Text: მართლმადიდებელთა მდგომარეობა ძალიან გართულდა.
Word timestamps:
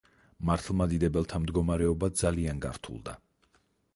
მართლმადიდებელთა 0.49 1.41
მდგომარეობა 1.43 2.11
ძალიან 2.23 2.61
გართულდა. 2.65 3.17